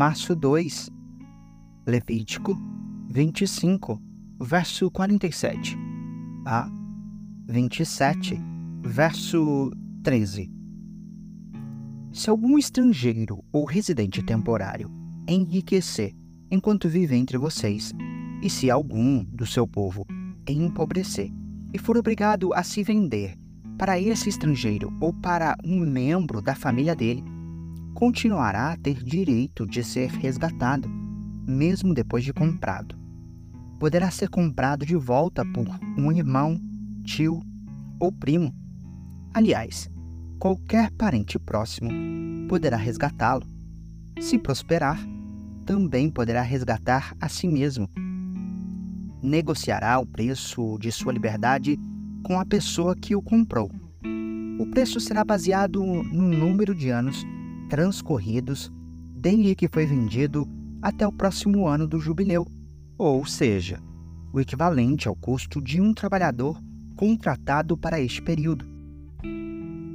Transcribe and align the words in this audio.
Março 0.00 0.34
2, 0.34 0.90
Levítico 1.86 2.56
25, 3.10 4.00
verso 4.40 4.90
47 4.90 5.76
a 6.46 6.70
27, 7.46 8.40
verso 8.82 9.70
13. 10.02 10.50
Se 12.14 12.30
algum 12.30 12.56
estrangeiro 12.56 13.44
ou 13.52 13.66
residente 13.66 14.22
temporário 14.22 14.90
enriquecer 15.28 16.16
enquanto 16.50 16.88
vive 16.88 17.14
entre 17.14 17.36
vocês, 17.36 17.92
e 18.42 18.48
se 18.48 18.70
algum 18.70 19.22
do 19.24 19.44
seu 19.44 19.68
povo 19.68 20.06
empobrecer 20.48 21.30
e 21.74 21.78
for 21.78 21.98
obrigado 21.98 22.54
a 22.54 22.62
se 22.62 22.82
vender 22.82 23.36
para 23.76 24.00
esse 24.00 24.30
estrangeiro 24.30 24.96
ou 24.98 25.12
para 25.12 25.58
um 25.62 25.78
membro 25.80 26.40
da 26.40 26.54
família 26.54 26.96
dele, 26.96 27.22
continuará 28.00 28.72
a 28.72 28.76
ter 28.78 29.04
direito 29.04 29.66
de 29.66 29.84
ser 29.84 30.08
resgatado, 30.08 30.88
mesmo 31.46 31.92
depois 31.92 32.24
de 32.24 32.32
comprado. 32.32 32.98
Poderá 33.78 34.10
ser 34.10 34.30
comprado 34.30 34.86
de 34.86 34.96
volta 34.96 35.44
por 35.44 35.66
um 35.98 36.10
irmão, 36.10 36.58
tio 37.04 37.42
ou 38.00 38.10
primo. 38.10 38.54
Aliás, 39.34 39.90
qualquer 40.38 40.90
parente 40.92 41.38
próximo 41.38 41.90
poderá 42.48 42.78
resgatá-lo. 42.78 43.46
Se 44.18 44.38
prosperar, 44.38 44.98
também 45.66 46.08
poderá 46.08 46.40
resgatar 46.40 47.14
a 47.20 47.28
si 47.28 47.46
mesmo. 47.46 47.86
Negociará 49.22 49.98
o 49.98 50.06
preço 50.06 50.78
de 50.78 50.90
sua 50.90 51.12
liberdade 51.12 51.78
com 52.22 52.40
a 52.40 52.46
pessoa 52.46 52.96
que 52.96 53.14
o 53.14 53.20
comprou. 53.20 53.70
O 54.58 54.70
preço 54.70 54.98
será 55.00 55.22
baseado 55.22 55.84
no 55.84 56.28
número 56.28 56.74
de 56.74 56.88
anos 56.88 57.26
transcorridos 57.70 58.70
desde 59.14 59.54
que 59.54 59.68
foi 59.68 59.86
vendido 59.86 60.46
até 60.82 61.06
o 61.06 61.12
próximo 61.12 61.68
ano 61.68 61.86
do 61.86 62.00
jubileu, 62.00 62.44
ou 62.98 63.24
seja, 63.24 63.80
o 64.32 64.40
equivalente 64.40 65.06
ao 65.06 65.14
custo 65.14 65.62
de 65.62 65.80
um 65.80 65.94
trabalhador 65.94 66.60
contratado 66.96 67.76
para 67.76 68.00
este 68.00 68.20
período. 68.20 68.66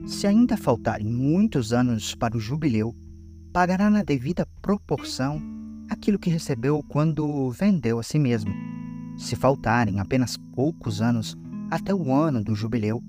Se 0.07 0.25
ainda 0.25 0.55
faltarem 0.55 1.07
muitos 1.07 1.73
anos 1.73 2.15
para 2.15 2.37
o 2.37 2.39
jubileu, 2.39 2.95
pagará 3.51 3.89
na 3.89 4.03
devida 4.03 4.47
proporção 4.61 5.41
aquilo 5.89 6.17
que 6.17 6.29
recebeu 6.29 6.81
quando 6.87 7.49
vendeu 7.51 7.99
a 7.99 8.03
si 8.03 8.17
mesmo. 8.17 8.53
Se 9.17 9.35
faltarem 9.35 9.99
apenas 9.99 10.37
poucos 10.55 11.01
anos 11.01 11.35
até 11.69 11.93
o 11.93 12.13
ano 12.13 12.43
do 12.43 12.55
jubileu, 12.55 13.03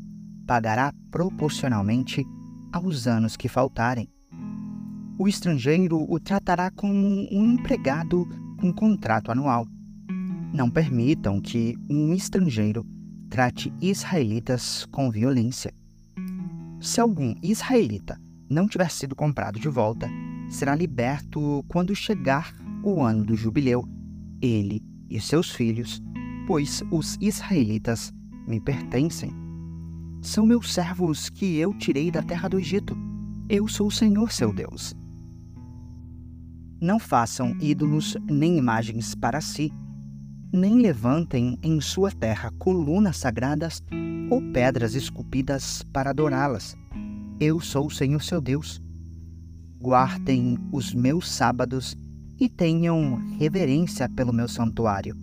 pagará 0.47 0.92
proporcionalmente 1.11 2.27
aos 2.72 3.06
anos 3.06 3.37
que 3.37 3.48
faltarem 3.48 4.09
o 5.19 5.27
estrangeiro 5.27 6.05
o 6.11 6.20
tratará 6.20 6.70
como 6.70 7.27
um 7.33 7.55
empregado 7.55 8.27
com 8.61 8.72
contrato 8.72 9.31
anual. 9.31 9.67
Não 10.53 10.70
permitam 10.70 11.41
que 11.41 11.77
um 11.89 12.12
estrangeiro 12.12 12.84
trate 13.31 13.72
israelitas 13.81 14.87
com 14.87 15.11
violência. 15.11 15.72
Se 16.81 17.00
algum 17.00 17.34
israelita 17.42 18.20
não 18.48 18.69
tiver 18.69 18.91
sido 18.91 19.17
comprado 19.17 19.59
de 19.59 19.69
volta, 19.69 20.09
será 20.48 20.75
liberto 20.75 21.64
quando 21.69 21.94
chegar 21.94 22.55
o 22.83 23.03
ano 23.03 23.25
do 23.25 23.34
jubileu, 23.34 23.84
ele 24.41 24.83
e 25.09 25.20
seus 25.20 25.50
filhos, 25.50 26.03
pois 26.47 26.83
os 26.91 27.17
israelitas 27.20 28.12
me 28.47 28.61
pertencem. 28.61 29.33
São 30.22 30.47
meus 30.47 30.72
servos 30.72 31.28
que 31.28 31.56
eu 31.56 31.72
tirei 31.75 32.11
da 32.11 32.22
terra 32.22 32.48
do 32.48 32.59
Egito. 32.59 32.97
Eu 33.48 33.67
sou 33.67 33.89
o 33.89 33.92
Senhor 33.92 34.31
seu 34.31 34.53
Deus. 34.53 34.94
Não 36.81 36.99
façam 36.99 37.57
ídolos 37.59 38.17
nem 38.28 38.59
imagens 38.59 39.15
para 39.15 39.41
si, 39.41 39.73
nem 40.53 40.78
levantem 40.78 41.59
em 41.62 41.81
sua 41.81 42.11
terra 42.11 42.53
colunas 42.59 43.17
sagradas 43.17 43.83
ou 44.31 44.43
pedras 44.53 44.95
esculpidas 44.95 45.83
para 45.93 46.11
adorá-las. 46.11 46.77
Eu 47.41 47.61
sou 47.61 47.87
o 47.87 47.91
Senhor 47.91 48.23
seu 48.23 48.41
Deus. 48.41 48.81
Guardem 49.81 50.59
os 50.71 50.95
meus 50.95 51.31
sábados 51.31 51.97
e 52.39 52.49
tenham 52.49 53.17
reverência 53.39 54.09
pelo 54.09 54.33
meu 54.33 54.49
santuário. 54.49 55.17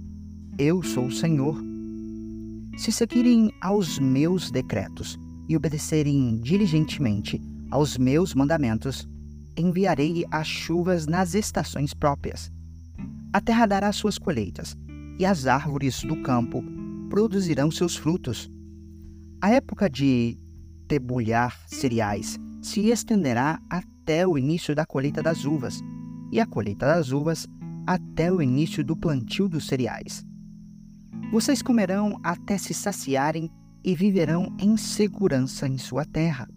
Eu 0.58 0.82
sou 0.82 1.06
o 1.08 1.12
Senhor. 1.12 1.62
Se 2.78 2.92
seguirem 2.92 3.52
aos 3.62 4.00
meus 4.00 4.50
decretos 4.50 5.20
e 5.48 5.56
obedecerem 5.56 6.40
diligentemente 6.40 7.40
aos 7.70 7.98
meus 7.98 8.34
mandamentos, 8.34 9.08
enviarei 9.58 10.26
as 10.32 10.48
chuvas 10.48 11.08
nas 11.08 11.34
estações 11.34 11.94
próprias. 11.94 12.52
A 13.32 13.42
terra 13.42 13.66
dará 13.66 13.92
suas 13.92 14.18
colheitas, 14.18 14.78
e 15.18 15.26
as 15.26 15.48
árvores 15.48 16.04
do 16.04 16.22
campo 16.22 16.64
produzirão 17.10 17.72
seus 17.72 17.96
frutos. 17.96 18.50
A 19.42 19.50
época 19.50 19.90
de 19.90 20.38
debulhar 20.88 21.60
cereais 21.68 22.40
se 22.62 22.90
estenderá 22.90 23.60
até 23.70 24.28
o 24.28 24.38
início 24.38 24.76
da 24.76 24.86
colheita 24.86 25.22
das 25.22 25.46
uvas, 25.46 25.82
e 26.32 26.40
a 26.40 26.46
colheita 26.46 26.86
das 26.86 27.12
uvas 27.12 27.48
até 27.86 28.32
o 28.32 28.42
início 28.42 28.84
do 28.84 28.96
plantio 28.96 29.50
dos 29.50 29.68
cereais. 29.68 30.26
Vocês 31.32 31.62
comerão 31.62 32.20
até 32.24 32.58
se 32.58 32.74
saciarem 32.74 33.52
e 33.84 33.96
viverão 33.96 34.56
em 34.60 34.78
segurança 34.78 35.68
em 35.68 35.78
sua 35.78 36.06
terra. 36.06 36.48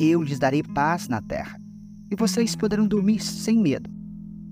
Eu 0.00 0.22
lhes 0.22 0.38
darei 0.38 0.62
paz 0.62 1.08
na 1.08 1.20
terra, 1.20 1.59
e 2.10 2.16
vocês 2.16 2.56
poderão 2.56 2.86
dormir 2.86 3.20
sem 3.20 3.58
medo. 3.58 3.88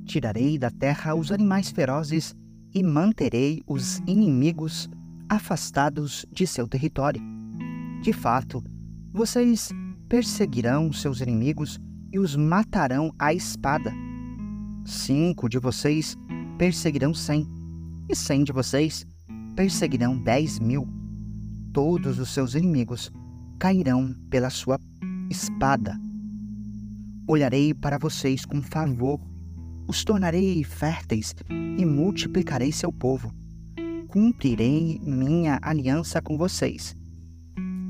Tirarei 0.04 0.56
da 0.56 0.70
terra 0.70 1.14
os 1.14 1.32
animais 1.32 1.70
ferozes 1.70 2.34
e 2.72 2.82
manterei 2.82 3.62
os 3.66 3.98
inimigos 4.06 4.88
afastados 5.28 6.24
de 6.30 6.46
seu 6.46 6.68
território. 6.68 7.20
De 8.02 8.12
fato, 8.12 8.62
vocês 9.12 9.70
perseguirão 10.08 10.92
seus 10.92 11.20
inimigos 11.20 11.78
e 12.12 12.18
os 12.18 12.36
matarão 12.36 13.12
à 13.18 13.34
espada. 13.34 13.92
Cinco 14.84 15.48
de 15.48 15.58
vocês 15.58 16.16
perseguirão 16.56 17.12
cem, 17.12 17.46
e 18.08 18.14
cem 18.14 18.44
de 18.44 18.52
vocês 18.52 19.04
perseguirão 19.54 20.16
dez 20.16 20.58
mil. 20.58 20.88
Todos 21.72 22.18
os 22.18 22.30
seus 22.30 22.54
inimigos 22.54 23.10
cairão 23.58 24.14
pela 24.30 24.48
sua 24.48 24.78
espada 25.28 26.07
Olharei 27.30 27.74
para 27.74 27.98
vocês 27.98 28.46
com 28.46 28.62
favor, 28.62 29.20
os 29.86 30.02
tornarei 30.02 30.64
férteis 30.64 31.34
e 31.50 31.84
multiplicarei 31.84 32.72
seu 32.72 32.90
povo. 32.90 33.30
Cumprirei 34.06 34.98
minha 35.02 35.58
aliança 35.60 36.22
com 36.22 36.38
vocês. 36.38 36.96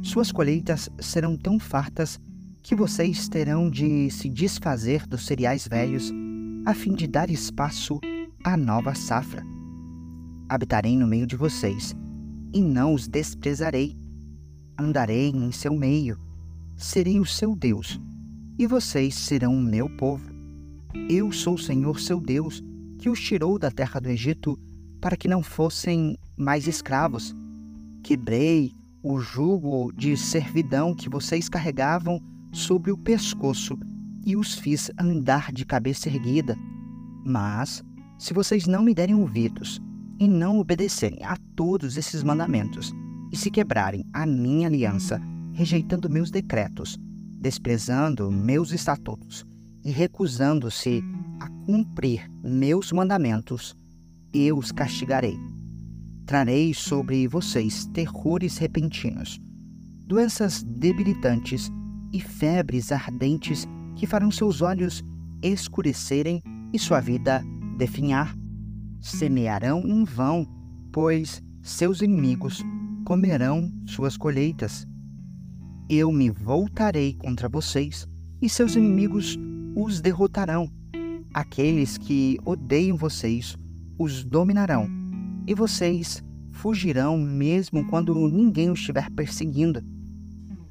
Suas 0.02 0.32
colheitas 0.32 0.90
serão 0.98 1.36
tão 1.36 1.56
fartas 1.56 2.18
que 2.64 2.74
vocês 2.74 3.28
terão 3.28 3.70
de 3.70 4.10
se 4.10 4.28
desfazer 4.28 5.06
dos 5.06 5.24
cereais 5.24 5.68
velhos 5.68 6.12
a 6.66 6.74
fim 6.74 6.92
de 6.92 7.06
dar 7.06 7.30
espaço 7.30 8.00
à 8.42 8.56
nova 8.56 8.92
safra. 8.96 9.46
Habitarei 10.48 10.96
no 10.96 11.06
meio 11.06 11.28
de 11.28 11.36
vocês 11.36 11.94
e 12.52 12.60
não 12.60 12.92
os 12.92 13.06
desprezarei. 13.06 13.96
Andarei 14.76 15.28
em 15.28 15.52
seu 15.52 15.76
meio, 15.76 16.18
serei 16.76 17.20
o 17.20 17.24
seu 17.24 17.54
Deus 17.54 18.00
e 18.58 18.66
vocês 18.66 19.14
serão 19.14 19.54
o 19.54 19.62
meu 19.62 19.88
povo. 19.88 20.28
Eu 21.08 21.30
sou 21.30 21.54
o 21.54 21.58
Senhor 21.58 22.00
seu 22.00 22.20
Deus, 22.20 22.62
que 22.98 23.08
os 23.08 23.20
tirou 23.20 23.58
da 23.58 23.70
terra 23.70 24.00
do 24.00 24.08
Egito 24.08 24.58
para 25.00 25.16
que 25.16 25.28
não 25.28 25.42
fossem 25.42 26.18
mais 26.36 26.66
escravos. 26.66 27.32
Quebrei 28.02 28.72
o 29.00 29.20
jugo 29.20 29.92
de 29.92 30.16
servidão 30.16 30.92
que 30.92 31.08
vocês 31.08 31.48
carregavam 31.48 32.20
sobre 32.52 32.90
o 32.90 32.98
pescoço 32.98 33.78
e 34.26 34.36
os 34.36 34.54
fiz 34.54 34.90
andar 34.98 35.52
de 35.52 35.64
cabeça 35.64 36.08
erguida. 36.08 36.56
Mas, 37.24 37.84
se 38.18 38.34
vocês 38.34 38.66
não 38.66 38.82
me 38.82 38.92
derem 38.92 39.14
ouvidos 39.14 39.80
e 40.18 40.26
não 40.26 40.58
obedecerem 40.58 41.22
a 41.22 41.36
todos 41.54 41.96
esses 41.96 42.24
mandamentos, 42.24 42.92
e 43.30 43.36
se 43.36 43.50
quebrarem 43.50 44.04
a 44.12 44.26
minha 44.26 44.66
aliança, 44.66 45.20
rejeitando 45.52 46.10
meus 46.10 46.30
decretos, 46.30 46.98
desprezando 47.38 48.30
meus 48.30 48.72
estatutos 48.72 49.44
e 49.84 49.90
recusando-se 49.90 51.02
a 51.40 51.48
cumprir 51.64 52.28
meus 52.42 52.92
mandamentos, 52.92 53.76
eu 54.32 54.58
os 54.58 54.72
castigarei. 54.72 55.38
Trarei 56.26 56.74
sobre 56.74 57.26
vocês 57.26 57.86
terrores 57.86 58.58
repentinos, 58.58 59.38
doenças 60.06 60.62
debilitantes 60.62 61.70
e 62.12 62.20
febres 62.20 62.92
ardentes 62.92 63.66
que 63.96 64.06
farão 64.06 64.30
seus 64.30 64.60
olhos 64.60 65.02
escurecerem 65.42 66.42
e 66.72 66.78
sua 66.78 67.00
vida 67.00 67.42
definhar. 67.76 68.36
Semearão 69.00 69.86
em 69.86 70.04
vão, 70.04 70.46
pois 70.92 71.42
seus 71.62 72.02
inimigos 72.02 72.62
comerão 73.04 73.72
suas 73.86 74.16
colheitas 74.16 74.86
eu 75.88 76.12
me 76.12 76.28
voltarei 76.28 77.14
contra 77.14 77.48
vocês, 77.48 78.06
e 78.42 78.48
seus 78.48 78.76
inimigos 78.76 79.38
os 79.74 80.00
derrotarão. 80.00 80.70
Aqueles 81.32 81.96
que 81.96 82.38
odeiam 82.44 82.96
vocês 82.96 83.56
os 83.98 84.22
dominarão, 84.22 84.86
e 85.46 85.54
vocês 85.54 86.22
fugirão 86.52 87.16
mesmo 87.16 87.86
quando 87.86 88.14
ninguém 88.28 88.70
os 88.70 88.80
estiver 88.80 89.10
perseguindo. 89.10 89.82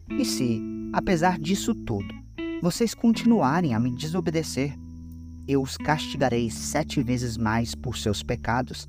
E 0.09 0.23
se, 0.23 0.61
apesar 0.93 1.39
disso 1.39 1.73
tudo, 1.73 2.13
vocês 2.61 2.93
continuarem 2.93 3.73
a 3.73 3.79
me 3.79 3.95
desobedecer, 3.95 4.77
eu 5.47 5.63
os 5.63 5.77
castigarei 5.77 6.51
sete 6.51 7.01
vezes 7.01 7.37
mais 7.37 7.73
por 7.73 7.97
seus 7.97 8.21
pecados. 8.21 8.87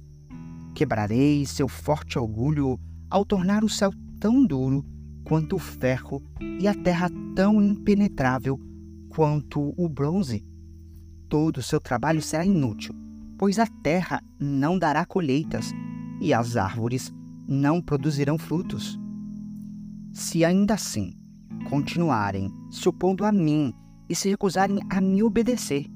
Quebrarei 0.75 1.47
seu 1.47 1.69
forte 1.69 2.19
orgulho 2.19 2.79
ao 3.09 3.25
tornar 3.25 3.65
o 3.65 3.69
céu 3.69 3.93
tão 4.21 4.45
duro 4.45 4.85
quanto 5.29 5.57
o 5.57 5.59
ferro 5.59 6.23
e 6.59 6.67
a 6.67 6.75
terra 6.75 7.11
tão 7.37 7.63
impenetrável 7.63 8.59
quanto 9.11 9.75
o 9.77 9.87
bronze. 9.87 10.43
Todo 11.29 11.59
o 11.59 11.63
seu 11.63 11.79
trabalho 11.79 12.23
será 12.23 12.47
inútil, 12.47 12.95
pois 13.37 13.59
a 13.59 13.67
terra 13.67 14.23
não 14.41 14.79
dará 14.79 15.05
colheitas 15.05 15.71
e 16.19 16.33
as 16.33 16.57
árvores 16.57 17.13
não 17.47 17.83
produzirão 17.83 18.39
frutos. 18.39 18.99
Se 20.13 20.45
ainda 20.47 20.75
assim 20.75 21.13
continuarem 21.69 22.51
se 22.71 22.89
opondo 22.89 23.25
a 23.25 23.31
mim 23.31 23.75
e 24.09 24.15
se 24.15 24.31
recusarem 24.31 24.81
a 24.89 24.99
me 24.99 25.23
obedecer, 25.23 25.87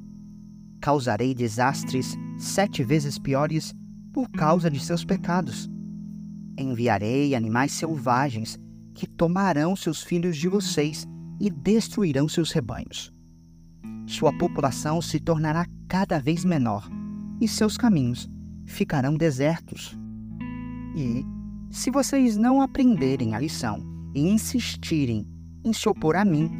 causarei 0.78 1.34
desastres 1.34 2.18
sete 2.36 2.84
vezes 2.84 3.18
piores 3.18 3.74
por 4.12 4.28
causa 4.30 4.70
de 4.70 4.78
seus 4.78 5.06
pecados. 5.06 5.70
Enviarei 6.58 7.34
animais 7.34 7.72
selvagens 7.72 8.60
que 8.94 9.06
tomarão 9.06 9.74
seus 9.74 10.02
filhos 10.02 10.36
de 10.36 10.48
vocês 10.48 11.06
e 11.40 11.50
destruirão 11.50 12.28
seus 12.28 12.52
rebanhos. 12.52 13.12
Sua 14.06 14.32
população 14.36 15.00
se 15.00 15.18
tornará 15.18 15.66
cada 15.88 16.18
vez 16.18 16.44
menor 16.44 16.88
e 17.40 17.48
seus 17.48 17.76
caminhos 17.76 18.28
ficarão 18.66 19.14
desertos. 19.14 19.96
E, 20.96 21.24
se 21.70 21.90
vocês 21.90 22.36
não 22.36 22.60
aprenderem 22.60 23.34
a 23.34 23.38
lição 23.38 23.82
e 24.14 24.20
insistirem 24.20 25.26
em 25.64 25.72
se 25.72 25.88
opor 25.88 26.16
a 26.16 26.24
mim, 26.24 26.50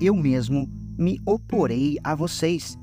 eu 0.00 0.14
mesmo 0.14 0.68
me 0.98 1.18
oporei 1.24 1.98
a 2.04 2.14
vocês 2.14 2.76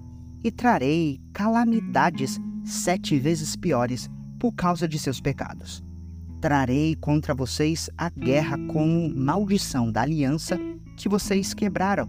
e 0.43 0.51
trarei 0.51 1.19
calamidades 1.33 2.39
sete 2.65 3.17
vezes 3.17 3.55
piores 3.55 4.09
por 4.39 4.53
causa 4.53 4.87
de 4.87 4.97
seus 4.99 5.21
pecados. 5.21 5.83
Trarei 6.39 6.95
contra 6.95 7.33
vocês 7.33 7.89
a 7.97 8.09
guerra 8.11 8.57
com 8.67 9.11
maldição 9.15 9.91
da 9.91 10.03
aliança 10.03 10.55
que 10.95 11.09
vocês 11.09 11.51
quebraram. 11.51 12.07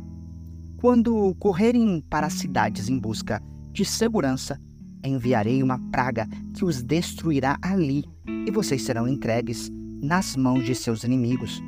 Quando 0.77 1.35
correrem 1.37 2.05
para 2.11 2.27
as 2.27 2.35
cidades 2.35 2.91
em 2.91 2.99
busca 2.99 3.43
de 3.73 3.87
segurança, 3.87 4.61
enviarei 5.03 5.63
uma 5.63 5.79
praga 5.91 6.29
que 6.55 6.63
os 6.63 6.83
destruirá 6.83 7.57
ali, 7.63 8.05
e 8.47 8.51
vocês 8.51 8.83
serão 8.83 9.09
entregues 9.09 9.71
nas 10.03 10.37
mãos 10.37 10.65
de 10.65 10.75
seus 10.75 11.05
inimigos. 11.05 11.63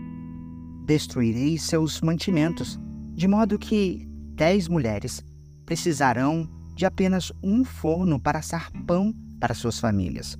Destruirei 0.84 1.56
seus 1.56 2.02
mantimentos, 2.02 2.78
de 3.14 3.26
modo 3.26 3.58
que 3.58 4.06
dez 4.34 4.68
mulheres 4.68 5.24
precisarão 5.64 6.46
de 6.76 6.84
apenas 6.84 7.32
um 7.42 7.64
forno 7.64 8.20
para 8.20 8.40
assar 8.40 8.70
pão 8.86 9.14
para 9.40 9.54
suas 9.54 9.80
famílias 9.80 10.38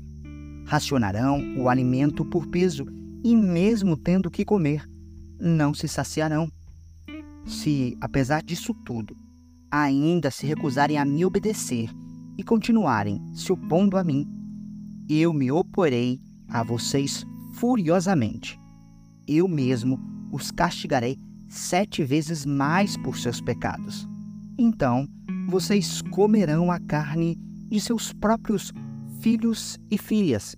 racionarão 0.67 1.57
o 1.57 1.69
alimento 1.69 2.25
por 2.25 2.47
peso 2.47 2.87
e, 3.25 3.35
mesmo 3.37 3.97
tendo 3.97 4.31
que 4.31 4.45
comer, 4.45 4.89
não 5.39 5.75
se 5.75 5.89
saciarão. 5.89 6.51
Se, 7.47 7.97
apesar 8.01 8.43
disso 8.43 8.75
tudo, 8.85 9.17
ainda 9.71 10.31
se 10.31 10.47
recusarem 10.47 10.99
a 10.99 11.05
me 11.05 11.25
obedecer 11.25 11.91
e 12.37 12.43
continuarem 12.43 13.21
se 13.35 13.53
opondo 13.53 13.97
a 13.97 14.05
mim, 14.05 14.27
eu 15.09 15.33
me 15.33 15.51
oporei 15.51 16.21
a 16.49 16.62
vocês 16.62 17.25
furiosamente. 17.55 18.59
Eu 19.27 19.47
mesmo 19.49 19.99
os 20.33 20.51
castigarei 20.51 21.19
sete 21.49 22.05
vezes 22.05 22.47
mais 22.47 22.97
por 22.97 23.17
seus 23.19 23.41
pecados. 23.41 24.09
Então 24.57 25.09
vocês 25.49 26.01
comerão 26.03 26.71
a 26.71 26.79
carne 26.79 27.37
de 27.69 27.81
seus 27.81 28.12
próprios 28.12 28.73
filhos 29.20 29.78
e 29.90 29.99
filhas. 29.99 30.56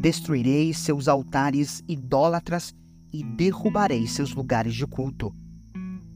Destruirei 0.00 0.72
seus 0.74 1.08
altares 1.08 1.82
idólatras 1.88 2.74
e 3.12 3.24
derrubarei 3.24 4.06
seus 4.06 4.34
lugares 4.34 4.74
de 4.74 4.86
culto. 4.86 5.34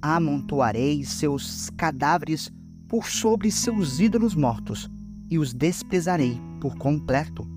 Amontoarei 0.00 1.04
seus 1.04 1.70
cadáveres 1.70 2.52
por 2.86 3.06
sobre 3.06 3.50
seus 3.50 3.98
ídolos 3.98 4.34
mortos 4.34 4.90
e 5.30 5.38
os 5.38 5.54
desprezarei 5.54 6.38
por 6.60 6.76
completo. 6.76 7.48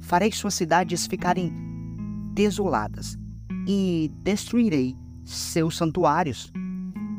Farei 0.00 0.32
suas 0.32 0.54
cidades 0.54 1.06
ficarem 1.06 1.52
desoladas 2.34 3.18
e 3.68 4.10
destruirei 4.22 4.96
seus 5.24 5.76
santuários. 5.76 6.50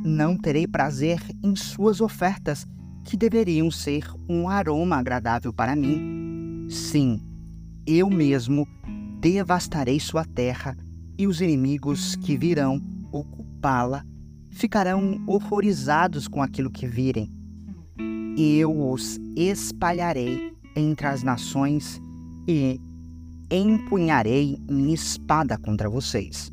Não 0.04 0.38
terei 0.38 0.68
prazer 0.68 1.22
em 1.44 1.56
suas 1.56 2.02
ofertas 2.02 2.68
que 3.04 3.18
deveriam 3.18 3.70
ser 3.70 4.10
um 4.28 4.48
aroma 4.48 4.98
agradável 4.98 5.54
para 5.54 5.76
mim. 5.76 6.68
Sim, 6.70 7.22
eu 7.86 8.10
mesmo 8.10 8.68
devastarei 9.20 10.00
sua 10.00 10.26
terra, 10.26 10.76
e 11.18 11.28
os 11.28 11.42
inimigos 11.42 12.16
que 12.16 12.36
virão 12.36 12.82
ocupá-la 13.12 14.04
ficarão 14.50 15.22
horrorizados 15.28 16.28
com 16.28 16.42
aquilo 16.42 16.72
que 16.72 16.88
virem. 16.88 17.30
Eu 18.38 18.90
os 18.90 19.20
espalharei 19.36 20.54
entre 20.76 21.06
as 21.06 21.22
nações 21.22 22.02
e 22.48 22.80
empunharei 23.52 24.58
minha 24.70 24.96
espada 24.96 25.58
contra 25.58 25.90
vocês. 25.90 26.52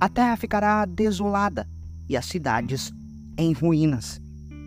A 0.00 0.08
terra 0.08 0.36
ficará 0.36 0.86
desolada 0.86 1.68
e 2.08 2.16
as 2.16 2.24
cidades 2.24 2.90
em 3.36 3.52
ruínas. 3.52 4.20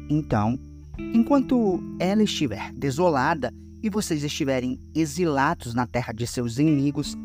Então, 0.10 0.60
Enquanto 0.98 1.82
ela 2.00 2.24
estiver 2.24 2.72
desolada 2.74 3.52
e 3.82 3.90
vocês 3.90 4.24
estiverem 4.24 4.80
exilados 4.94 5.74
na 5.74 5.88
terra 5.88 6.14
de 6.14 6.28
seus 6.28 6.60
inimigos, 6.60 7.18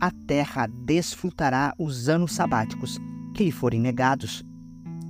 a 0.00 0.10
terra 0.10 0.66
desfrutará 0.66 1.72
os 1.78 2.08
anos 2.08 2.32
sabáticos 2.32 2.98
que 3.34 3.44
lhe 3.44 3.52
forem 3.52 3.80
negados. 3.80 4.44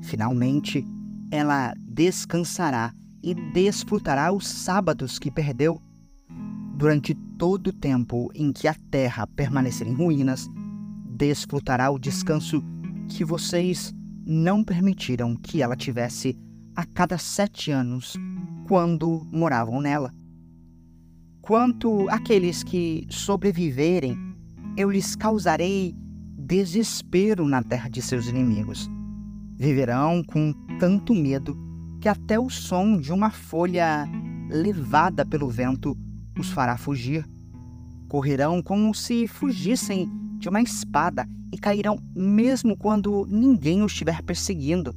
Finalmente, 0.02 0.84
ela 1.30 1.72
descansará 1.78 2.92
e 3.22 3.34
desfrutará 3.34 4.32
os 4.32 4.46
sábados 4.46 5.18
que 5.18 5.30
perdeu. 5.30 5.80
Durante 6.76 7.14
todo 7.38 7.68
o 7.68 7.72
tempo 7.72 8.30
em 8.34 8.52
que 8.52 8.68
a 8.68 8.74
terra 8.90 9.26
permanecer 9.26 9.86
em 9.86 9.94
ruínas, 9.94 10.48
desfrutará 11.08 11.90
o 11.90 11.98
descanso 11.98 12.62
que 13.08 13.24
vocês 13.24 13.94
não 14.26 14.62
permitiram 14.62 15.36
que 15.36 15.62
ela 15.62 15.76
tivesse 15.76 16.38
a 16.74 16.84
cada 16.84 17.18
sete 17.18 17.70
anos 17.70 18.14
quando 18.66 19.26
moravam 19.30 19.80
nela. 19.80 20.12
Quanto 21.40 22.08
àqueles 22.08 22.62
que 22.62 23.06
sobreviverem, 23.10 24.16
eu 24.76 24.90
lhes 24.90 25.16
causarei 25.16 25.94
desespero 26.38 27.46
na 27.46 27.62
terra 27.62 27.88
de 27.88 28.00
seus 28.00 28.26
inimigos. 28.26 28.88
Viverão 29.56 30.22
com 30.24 30.52
tanto 30.78 31.14
medo 31.14 31.56
que 32.00 32.08
até 32.08 32.38
o 32.38 32.48
som 32.48 32.96
de 32.96 33.12
uma 33.12 33.30
folha 33.30 34.08
levada 34.48 35.24
pelo 35.24 35.48
vento 35.48 35.96
os 36.38 36.50
fará 36.50 36.76
fugir. 36.76 37.28
Correrão 38.08 38.62
como 38.62 38.94
se 38.94 39.26
fugissem 39.26 40.10
de 40.38 40.48
uma 40.48 40.62
espada 40.62 41.28
e 41.52 41.58
cairão 41.58 41.98
mesmo 42.14 42.76
quando 42.76 43.26
ninguém 43.28 43.82
os 43.82 43.92
estiver 43.92 44.22
perseguindo 44.22 44.94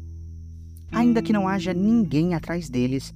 ainda 0.92 1.22
que 1.22 1.34
não 1.34 1.48
haja 1.48 1.74
ninguém 1.74 2.34
atrás 2.34 2.70
deles, 2.70 3.13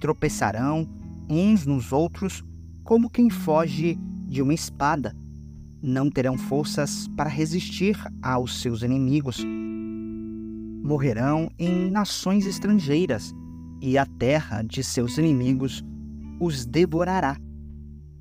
tropeçarão 0.00 0.88
uns 1.28 1.66
nos 1.66 1.92
outros 1.92 2.44
como 2.84 3.10
quem 3.10 3.28
foge 3.28 3.98
de 4.26 4.42
uma 4.42 4.54
espada. 4.54 5.14
Não 5.82 6.10
terão 6.10 6.38
forças 6.38 7.08
para 7.16 7.28
resistir 7.28 7.96
aos 8.22 8.60
seus 8.60 8.82
inimigos. 8.82 9.44
Morrerão 10.82 11.50
em 11.58 11.90
nações 11.90 12.46
estrangeiras, 12.46 13.34
e 13.80 13.98
a 13.98 14.06
terra 14.06 14.62
de 14.62 14.82
seus 14.82 15.18
inimigos 15.18 15.84
os 16.40 16.64
devorará. 16.64 17.36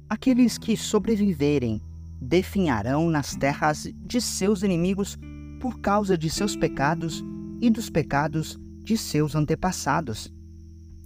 Aqueles 0.10 0.58
que 0.58 0.76
sobreviverem 0.76 1.82
definharão 2.20 3.10
nas 3.10 3.36
terras 3.36 3.88
de 4.06 4.20
seus 4.20 4.64
inimigos 4.64 5.18
por 5.60 5.80
causa 5.80 6.18
de 6.18 6.30
seus 6.30 6.56
pecados 6.56 7.24
e 7.62 7.70
dos 7.70 7.90
pecados 7.90 8.60
de 8.86 8.98
seus 8.98 9.36
antepassados. 9.36 10.32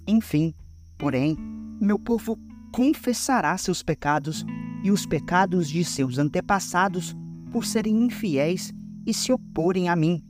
Enfim, 0.05 0.53
porém, 0.97 1.35
meu 1.81 1.97
povo 1.97 2.37
confessará 2.71 3.57
seus 3.57 3.81
pecados 3.81 4.45
e 4.83 4.91
os 4.91 5.05
pecados 5.05 5.69
de 5.69 5.83
seus 5.83 6.17
antepassados 6.17 7.15
por 7.51 7.65
serem 7.65 8.03
infiéis 8.03 8.73
e 9.05 9.13
se 9.13 9.31
oporem 9.31 9.89
a 9.89 9.95
mim. 9.95 10.21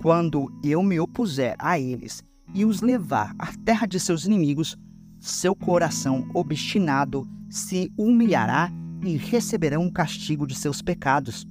Quando 0.00 0.52
eu 0.62 0.82
me 0.82 1.00
opuser 1.00 1.56
a 1.58 1.78
eles 1.78 2.22
e 2.54 2.64
os 2.64 2.80
levar 2.80 3.34
à 3.38 3.52
terra 3.64 3.86
de 3.86 3.98
seus 3.98 4.26
inimigos, 4.26 4.76
seu 5.18 5.56
coração 5.56 6.28
obstinado 6.34 7.26
se 7.48 7.90
humilhará 7.96 8.70
e 9.02 9.16
receberão 9.16 9.86
o 9.86 9.92
castigo 9.92 10.46
de 10.46 10.54
seus 10.54 10.82
pecados. 10.82 11.46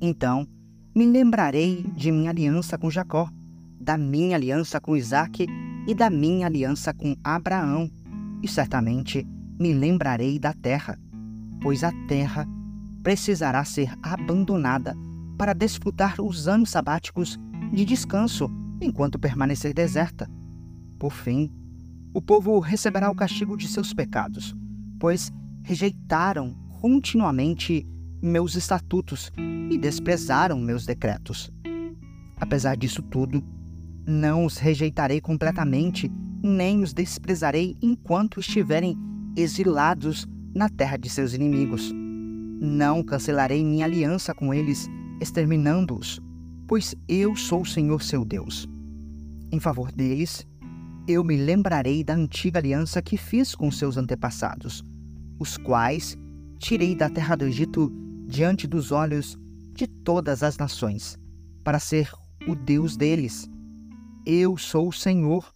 Então 0.00 0.46
me 0.94 1.04
lembrarei 1.06 1.82
de 1.96 2.12
minha 2.12 2.30
aliança 2.30 2.78
com 2.78 2.90
Jacó, 2.90 3.28
da 3.84 3.98
minha 3.98 4.36
aliança 4.36 4.80
com 4.80 4.96
Isaque 4.96 5.46
e 5.86 5.94
da 5.94 6.08
minha 6.08 6.46
aliança 6.46 6.94
com 6.94 7.14
Abraão, 7.22 7.90
e 8.42 8.48
certamente 8.48 9.26
me 9.60 9.74
lembrarei 9.74 10.38
da 10.38 10.54
terra, 10.54 10.98
pois 11.60 11.84
a 11.84 11.92
terra 12.08 12.48
precisará 13.02 13.62
ser 13.62 13.92
abandonada 14.02 14.96
para 15.36 15.52
desfrutar 15.52 16.16
os 16.18 16.48
anos 16.48 16.70
sabáticos 16.70 17.38
de 17.70 17.84
descanso 17.84 18.50
enquanto 18.80 19.18
permanecer 19.18 19.74
deserta. 19.74 20.30
Por 20.98 21.12
fim, 21.12 21.52
o 22.14 22.22
povo 22.22 22.58
receberá 22.60 23.10
o 23.10 23.14
castigo 23.14 23.54
de 23.56 23.68
seus 23.68 23.92
pecados, 23.92 24.54
pois 24.98 25.30
rejeitaram 25.62 26.54
continuamente 26.80 27.86
meus 28.22 28.54
estatutos 28.54 29.30
e 29.70 29.76
desprezaram 29.76 30.58
meus 30.58 30.86
decretos. 30.86 31.52
Apesar 32.40 32.76
disso 32.76 33.02
tudo, 33.02 33.44
não 34.06 34.44
os 34.44 34.58
rejeitarei 34.58 35.20
completamente, 35.20 36.10
nem 36.42 36.82
os 36.82 36.92
desprezarei 36.92 37.76
enquanto 37.80 38.40
estiverem 38.40 38.96
exilados 39.36 40.26
na 40.54 40.68
terra 40.68 40.96
de 40.96 41.08
seus 41.08 41.32
inimigos. 41.32 41.92
Não 42.60 43.02
cancelarei 43.02 43.64
minha 43.64 43.84
aliança 43.84 44.34
com 44.34 44.52
eles, 44.52 44.88
exterminando-os, 45.20 46.20
pois 46.66 46.94
eu 47.08 47.34
sou 47.34 47.62
o 47.62 47.66
Senhor 47.66 48.02
seu 48.02 48.24
Deus. 48.24 48.68
Em 49.50 49.58
favor 49.58 49.90
deles, 49.90 50.46
eu 51.06 51.22
me 51.22 51.36
lembrarei 51.36 52.02
da 52.02 52.14
antiga 52.14 52.58
aliança 52.58 53.02
que 53.02 53.16
fiz 53.16 53.54
com 53.54 53.70
seus 53.70 53.96
antepassados, 53.96 54.82
os 55.38 55.56
quais 55.56 56.16
tirei 56.58 56.94
da 56.94 57.10
terra 57.10 57.36
do 57.36 57.44
Egito 57.44 57.92
diante 58.26 58.66
dos 58.66 58.90
olhos 58.90 59.38
de 59.72 59.86
todas 59.86 60.42
as 60.42 60.56
nações, 60.56 61.18
para 61.62 61.78
ser 61.78 62.10
o 62.46 62.54
Deus 62.54 62.96
deles. 62.96 63.50
Eu 64.26 64.56
sou 64.56 64.88
o 64.88 64.92
Senhor. 64.92 65.54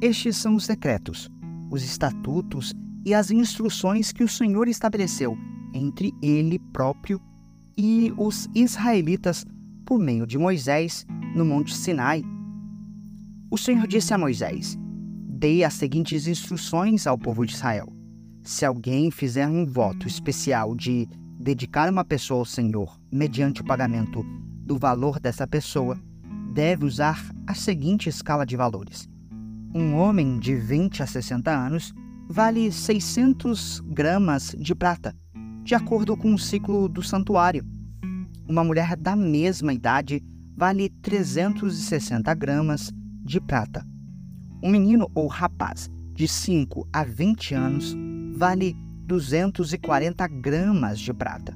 Estes 0.00 0.38
são 0.38 0.54
os 0.54 0.66
decretos, 0.66 1.30
os 1.70 1.82
estatutos 1.82 2.72
e 3.04 3.12
as 3.12 3.30
instruções 3.30 4.10
que 4.10 4.24
o 4.24 4.28
Senhor 4.28 4.66
estabeleceu 4.68 5.36
entre 5.74 6.14
ele 6.22 6.58
próprio 6.58 7.20
e 7.76 8.10
os 8.16 8.48
israelitas 8.54 9.44
por 9.84 9.98
meio 9.98 10.26
de 10.26 10.38
Moisés 10.38 11.06
no 11.34 11.44
Monte 11.44 11.76
Sinai. 11.76 12.24
O 13.50 13.58
Senhor 13.58 13.86
disse 13.86 14.14
a 14.14 14.18
Moisés: 14.18 14.78
Dei 15.28 15.62
as 15.62 15.74
seguintes 15.74 16.26
instruções 16.26 17.06
ao 17.06 17.18
povo 17.18 17.44
de 17.44 17.52
Israel. 17.52 17.92
Se 18.42 18.64
alguém 18.64 19.10
fizer 19.10 19.46
um 19.46 19.66
voto 19.66 20.08
especial 20.08 20.74
de 20.74 21.06
dedicar 21.38 21.92
uma 21.92 22.04
pessoa 22.04 22.40
ao 22.40 22.46
Senhor 22.46 22.98
mediante 23.12 23.60
o 23.60 23.64
pagamento 23.64 24.24
do 24.64 24.78
valor 24.78 25.20
dessa 25.20 25.46
pessoa, 25.46 26.00
deve 26.56 26.86
usar 26.86 27.22
a 27.46 27.52
seguinte 27.52 28.08
escala 28.08 28.46
de 28.46 28.56
valores. 28.56 29.06
Um 29.74 29.94
homem 29.94 30.38
de 30.38 30.56
20 30.56 31.02
a 31.02 31.06
60 31.06 31.50
anos 31.50 31.92
vale 32.30 32.72
600 32.72 33.80
gramas 33.80 34.56
de 34.58 34.74
prata, 34.74 35.14
de 35.62 35.74
acordo 35.74 36.16
com 36.16 36.32
o 36.32 36.38
ciclo 36.38 36.88
do 36.88 37.02
santuário. 37.02 37.62
Uma 38.48 38.64
mulher 38.64 38.96
da 38.96 39.14
mesma 39.14 39.74
idade 39.74 40.24
vale 40.56 40.88
360 41.02 42.32
gramas 42.32 42.90
de 43.22 43.38
prata. 43.38 43.86
Um 44.62 44.70
menino 44.70 45.10
ou 45.14 45.26
rapaz 45.26 45.90
de 46.14 46.26
5 46.26 46.88
a 46.90 47.04
20 47.04 47.54
anos 47.54 47.94
vale 48.34 48.74
240 49.04 50.26
gramas 50.28 50.98
de 50.98 51.12
prata. 51.12 51.54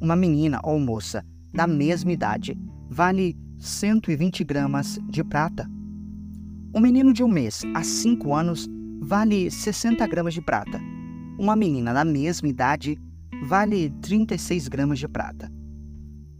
Uma 0.00 0.16
menina 0.16 0.58
ou 0.64 0.80
moça 0.80 1.22
da 1.52 1.66
mesma 1.66 2.12
idade 2.12 2.58
vale 2.88 3.36
120 3.58 4.44
gramas 4.44 5.00
de 5.08 5.24
prata. 5.24 5.68
Um 6.72 6.80
menino 6.80 7.12
de 7.12 7.24
um 7.24 7.28
mês 7.28 7.62
a 7.74 7.82
5 7.82 8.32
anos 8.32 8.68
vale 9.00 9.50
60 9.50 10.06
gramas 10.06 10.34
de 10.34 10.40
prata. 10.40 10.80
Uma 11.36 11.56
menina 11.56 11.92
da 11.92 12.04
mesma 12.04 12.48
idade 12.48 12.96
vale 13.46 13.90
36 14.00 14.68
gramas 14.68 15.00
de 15.00 15.08
prata. 15.08 15.50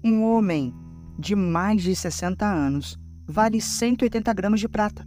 Um 0.04 0.22
homem 0.22 0.72
de 1.18 1.34
mais 1.34 1.82
de 1.82 1.94
60 1.96 2.46
anos 2.46 2.96
vale 3.26 3.60
180 3.60 4.32
gramas 4.32 4.60
de 4.60 4.68
prata. 4.68 5.04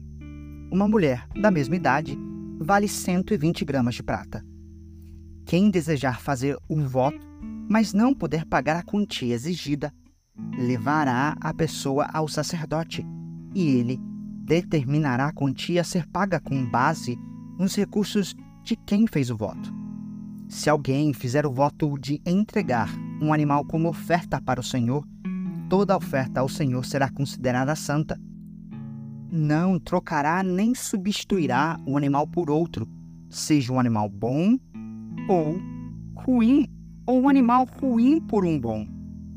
Uma 0.69 0.89
mulher 0.89 1.25
da 1.39 1.49
mesma 1.49 1.77
idade 1.77 2.17
vale 2.59 2.89
120 2.89 3.63
gramas 3.63 3.95
de 3.95 4.03
prata. 4.03 4.43
Quem 5.45 5.69
desejar 5.69 6.19
fazer 6.19 6.57
um 6.69 6.85
voto, 6.85 7.25
mas 7.69 7.93
não 7.93 8.13
puder 8.13 8.45
pagar 8.45 8.75
a 8.75 8.83
quantia 8.83 9.33
exigida, 9.33 9.93
levará 10.57 11.35
a 11.39 11.53
pessoa 11.53 12.07
ao 12.13 12.27
sacerdote 12.27 13.05
e 13.53 13.67
ele 13.69 13.99
determinará 14.43 15.27
a 15.27 15.33
quantia 15.33 15.81
a 15.81 15.83
ser 15.83 16.07
paga 16.07 16.39
com 16.39 16.65
base 16.69 17.17
nos 17.57 17.75
recursos 17.75 18.35
de 18.63 18.75
quem 18.75 19.07
fez 19.07 19.29
o 19.29 19.37
voto. 19.37 19.73
Se 20.47 20.69
alguém 20.69 21.13
fizer 21.13 21.45
o 21.45 21.51
voto 21.51 21.97
de 21.97 22.21
entregar 22.25 22.89
um 23.21 23.33
animal 23.33 23.63
como 23.65 23.87
oferta 23.87 24.41
para 24.41 24.59
o 24.59 24.63
Senhor, 24.63 25.05
toda 25.69 25.95
oferta 25.95 26.41
ao 26.41 26.49
Senhor 26.49 26.83
será 26.83 27.09
considerada 27.09 27.75
santa. 27.75 28.19
Não 29.31 29.79
trocará 29.79 30.43
nem 30.43 30.75
substituirá 30.75 31.79
o 31.85 31.95
animal 31.95 32.27
por 32.27 32.49
outro, 32.49 32.85
seja 33.29 33.71
um 33.71 33.79
animal 33.79 34.09
bom 34.09 34.57
ou 35.29 35.57
ruim, 36.15 36.67
ou 37.05 37.21
um 37.21 37.29
animal 37.29 37.65
ruim 37.79 38.19
por 38.19 38.43
um 38.43 38.59
bom. 38.59 38.85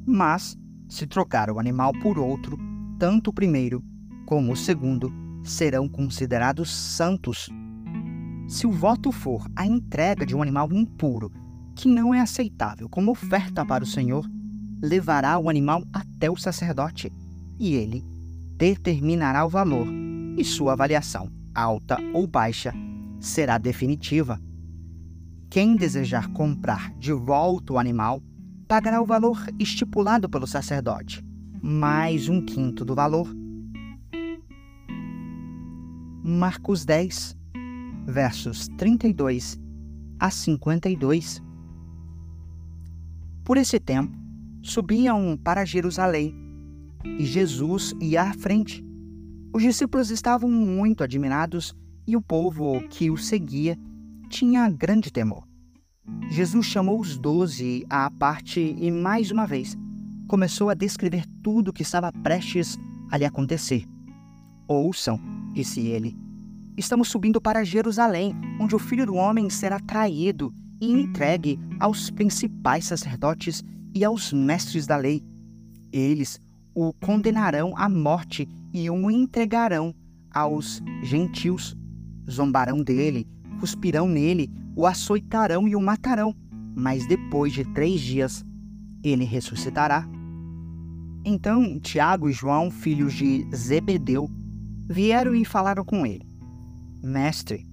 Mas, 0.04 0.58
se 0.94 1.06
trocar 1.08 1.50
o 1.50 1.58
animal 1.58 1.92
por 2.00 2.18
outro, 2.18 2.56
tanto 2.98 3.30
o 3.30 3.32
primeiro 3.32 3.82
como 4.24 4.52
o 4.52 4.56
segundo 4.56 5.12
serão 5.42 5.88
considerados 5.88 6.70
santos. 6.70 7.50
Se 8.46 8.66
o 8.66 8.70
voto 8.70 9.10
for 9.10 9.44
a 9.56 9.66
entrega 9.66 10.24
de 10.24 10.36
um 10.36 10.40
animal 10.40 10.72
impuro, 10.72 11.32
que 11.74 11.88
não 11.88 12.14
é 12.14 12.20
aceitável 12.20 12.88
como 12.88 13.10
oferta 13.10 13.66
para 13.66 13.82
o 13.82 13.86
Senhor, 13.86 14.24
levará 14.80 15.36
o 15.38 15.50
animal 15.50 15.82
até 15.92 16.30
o 16.30 16.36
sacerdote, 16.36 17.12
e 17.58 17.74
ele 17.74 18.04
determinará 18.56 19.44
o 19.44 19.48
valor, 19.48 19.88
e 20.36 20.44
sua 20.44 20.74
avaliação, 20.74 21.28
alta 21.52 21.98
ou 22.12 22.26
baixa, 22.26 22.72
será 23.18 23.58
definitiva. 23.58 24.40
Quem 25.50 25.74
desejar 25.74 26.28
comprar 26.28 26.92
de 26.98 27.12
volta 27.12 27.72
o 27.72 27.78
animal 27.78 28.22
pagará 28.64 29.00
o 29.00 29.06
valor 29.06 29.38
estipulado 29.58 30.28
pelo 30.28 30.46
sacerdote, 30.46 31.22
mais 31.62 32.28
um 32.28 32.44
quinto 32.44 32.84
do 32.84 32.94
valor. 32.94 33.28
Marcos 36.24 36.84
10, 36.84 37.36
versos 38.06 38.68
32 38.78 39.60
a 40.18 40.30
52. 40.30 41.42
Por 43.44 43.58
esse 43.58 43.78
tempo, 43.78 44.16
subiam 44.62 45.36
para 45.36 45.66
Jerusalém 45.66 46.34
e 47.18 47.26
Jesus 47.26 47.94
ia 48.00 48.22
à 48.22 48.32
frente. 48.32 48.82
Os 49.52 49.62
discípulos 49.62 50.10
estavam 50.10 50.50
muito 50.50 51.04
admirados 51.04 51.76
e 52.06 52.16
o 52.16 52.22
povo 52.22 52.80
que 52.88 53.10
o 53.10 53.18
seguia 53.18 53.78
tinha 54.30 54.68
grande 54.70 55.12
temor. 55.12 55.46
Jesus 56.30 56.66
chamou 56.66 57.00
os 57.00 57.16
doze 57.16 57.86
à 57.88 58.10
parte 58.10 58.76
e, 58.78 58.90
mais 58.90 59.30
uma 59.30 59.46
vez, 59.46 59.76
começou 60.26 60.68
a 60.68 60.74
descrever 60.74 61.24
tudo 61.42 61.68
o 61.68 61.72
que 61.72 61.82
estava 61.82 62.12
prestes 62.12 62.78
a 63.10 63.16
lhe 63.16 63.24
acontecer. 63.24 63.86
Ouçam, 64.66 65.20
disse 65.52 65.80
ele, 65.80 66.16
estamos 66.76 67.08
subindo 67.08 67.40
para 67.40 67.64
Jerusalém, 67.64 68.34
onde 68.60 68.74
o 68.74 68.78
filho 68.78 69.06
do 69.06 69.14
homem 69.14 69.48
será 69.48 69.78
traído 69.78 70.52
e 70.80 70.90
entregue 70.90 71.58
aos 71.78 72.10
principais 72.10 72.86
sacerdotes 72.86 73.62
e 73.94 74.04
aos 74.04 74.32
mestres 74.32 74.86
da 74.86 74.96
lei. 74.96 75.22
Eles 75.92 76.40
o 76.74 76.92
condenarão 76.92 77.72
à 77.76 77.88
morte 77.88 78.48
e 78.72 78.90
o 78.90 79.10
entregarão 79.10 79.94
aos 80.32 80.82
gentios. 81.02 81.76
Zombarão 82.28 82.82
dele 82.82 83.28
cuspirão 83.54 84.08
nele, 84.08 84.50
o 84.76 84.86
açoitarão 84.86 85.68
e 85.68 85.76
o 85.76 85.80
matarão, 85.80 86.34
mas 86.74 87.06
depois 87.06 87.52
de 87.52 87.64
três 87.72 88.00
dias 88.00 88.44
ele 89.02 89.24
ressuscitará. 89.24 90.08
Então 91.24 91.78
Tiago 91.80 92.28
e 92.28 92.32
João, 92.32 92.70
filhos 92.70 93.14
de 93.14 93.46
Zebedeu, 93.54 94.28
vieram 94.88 95.34
e 95.34 95.44
falaram 95.44 95.84
com 95.84 96.04
ele: 96.04 96.26
Mestre, 97.02 97.66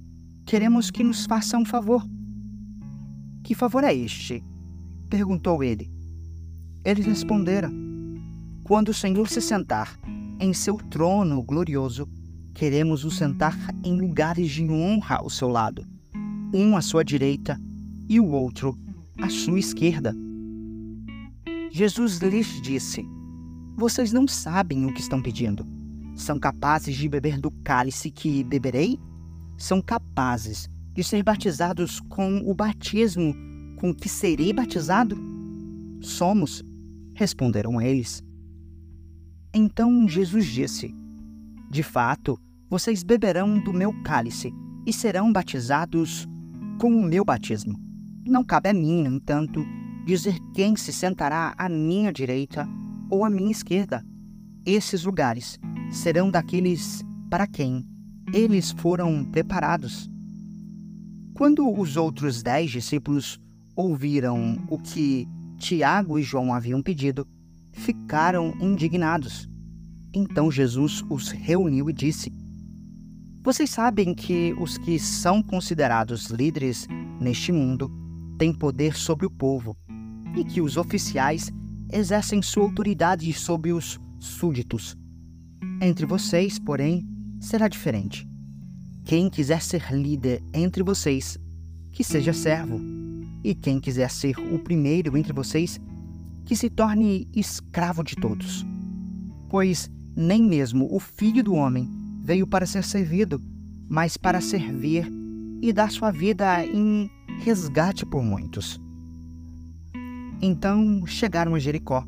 queremos 0.46 0.90
que 0.90 1.04
nos 1.04 1.26
faça 1.26 1.58
um 1.58 1.66
favor. 1.66 2.06
Que 3.44 3.56
favor 3.56 3.84
é 3.84 3.94
este? 3.94 4.44
perguntou 5.10 5.64
ele. 5.64 5.92
Eles 6.86 7.06
responderam: 7.06 7.72
Quando 8.64 8.90
o 8.90 8.94
Senhor 8.94 9.28
se 9.28 9.42
sentar 9.42 10.00
em 10.40 10.54
seu 10.54 10.78
trono 10.78 11.44
glorioso, 11.44 12.08
queremos 12.54 13.04
o 13.06 13.12
sentar 13.12 13.58
em 13.84 14.00
lugares 14.00 14.52
de 14.52 14.64
honra 14.70 15.18
ao 15.18 15.30
seu 15.30 15.48
lado, 15.48 15.86
um 16.54 16.76
à 16.76 16.82
sua 16.82 17.04
direita 17.04 17.60
e 18.08 18.20
o 18.20 18.30
outro 18.32 18.78
à 19.20 19.30
sua 19.30 19.60
esquerda. 19.60 20.16
Jesus 21.72 22.18
lhes 22.20 22.62
disse: 22.62 23.06
Vocês 23.78 24.12
não 24.12 24.28
sabem 24.28 24.86
o 24.86 24.94
que 24.94 25.02
estão 25.02 25.22
pedindo. 25.22 25.66
São 26.16 26.38
capazes 26.38 26.96
de 26.96 27.08
beber 27.08 27.40
do 27.40 27.50
cálice 27.64 28.12
que 28.12 28.44
beberei? 28.44 29.00
São 29.58 29.82
capazes 29.82 30.70
de 30.94 31.04
ser 31.04 31.24
batizados 31.24 32.00
com 32.02 32.40
o 32.40 32.54
batismo 32.54 33.34
com 33.82 33.94
que 33.94 34.08
serei 34.08 34.54
batizado? 34.54 35.18
Somos, 36.02 36.64
responderam 37.16 37.82
eles. 37.82 38.24
Então 39.54 40.08
Jesus 40.08 40.46
disse: 40.46 40.94
De 41.72 41.84
fato, 41.84 42.38
vocês 42.70 43.02
beberão 43.02 43.58
do 43.58 43.72
meu 43.72 43.94
cálice 44.04 44.54
e 44.86 44.92
serão 44.92 45.32
batizados 45.32 46.28
com 46.78 46.94
o 46.94 47.02
meu 47.02 47.24
batismo. 47.24 47.80
Não 48.28 48.44
cabe 48.44 48.68
a 48.68 48.74
mim, 48.74 49.04
no 49.04 49.16
entanto, 49.16 49.66
dizer 50.06 50.38
quem 50.54 50.76
se 50.76 50.92
sentará 50.92 51.54
à 51.58 51.70
minha 51.70 52.12
direita 52.12 52.68
ou 53.10 53.24
à 53.24 53.30
minha 53.30 53.54
esquerda. 53.54 54.06
Esses 54.66 55.06
lugares 55.06 55.58
serão 55.94 56.30
daqueles 56.30 57.06
para 57.30 57.48
quem 57.48 57.88
eles 58.34 58.72
foram 58.72 59.24
preparados. 59.24 60.12
Quando 61.34 61.72
os 61.72 61.96
outros 61.96 62.44
dez 62.44 62.70
discípulos 62.70 63.40
ouviram 63.78 64.62
o 64.70 64.78
que 64.78 65.26
Tiago 65.58 66.20
e 66.20 66.22
João 66.22 66.54
haviam 66.54 66.82
pedido, 66.82 67.26
ficaram 67.72 68.54
indignados. 68.60 69.50
Então 70.14 70.52
Jesus 70.52 71.04
os 71.10 71.30
reuniu 71.30 71.90
e 71.90 71.94
disse: 71.94 72.32
Vocês 73.44 73.70
sabem 73.70 74.14
que 74.14 74.54
os 74.60 74.78
que 74.78 75.00
são 75.00 75.42
considerados 75.42 76.28
líderes 76.28 76.88
neste 77.20 77.52
mundo 77.52 77.90
têm 78.38 78.54
poder 78.54 78.96
sobre 78.96 79.26
o 79.26 79.32
povo 79.32 79.78
e 80.36 80.44
que 80.44 80.62
os 80.62 80.76
oficiais 80.76 81.52
exercem 81.92 82.42
sua 82.42 82.64
autoridade 82.64 83.32
sobre 83.34 83.72
os 83.72 84.00
súditos. 84.20 84.98
Entre 85.82 86.06
vocês, 86.06 86.60
porém, 86.60 87.06
será 87.40 87.68
diferente. 87.68 88.28
Quem 89.06 89.30
quiser 89.30 89.62
ser 89.62 89.92
líder 89.92 90.44
entre 90.54 90.84
vocês, 90.84 91.38
que 91.92 92.04
seja 92.04 92.34
servo. 92.34 92.80
E 93.44 93.56
quem 93.56 93.80
quiser 93.80 94.10
ser 94.10 94.38
o 94.38 94.60
primeiro 94.60 95.18
entre 95.18 95.34
vocês, 95.34 95.80
que 96.46 96.56
se 96.56 96.70
torne 96.70 97.28
escravo 97.34 98.04
de 98.04 98.16
todos. 98.16 98.64
Pois 99.50 99.90
nem 100.16 100.44
mesmo 100.44 100.88
o 100.94 101.00
filho 101.00 101.44
do 101.44 101.54
homem 101.54 101.90
veio 102.22 102.46
para 102.46 102.66
ser 102.66 102.84
servido, 102.84 103.42
mas 103.90 104.18
para 104.18 104.42
servir 104.42 105.12
e 105.62 105.72
dar 105.72 105.92
sua 105.92 106.12
vida 106.12 106.66
em 106.66 107.10
resgate 107.40 108.06
por 108.06 108.24
muitos. 108.24 108.80
Então 110.42 111.06
chegaram 111.06 111.56
a 111.56 111.60
Jericó. 111.60 112.06